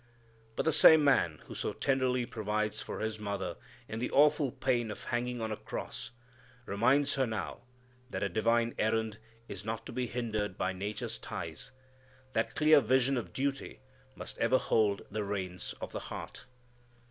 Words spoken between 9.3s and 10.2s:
is not to be